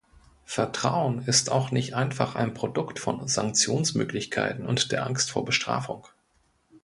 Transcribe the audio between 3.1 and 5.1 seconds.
Sanktionsmöglichkeiten und der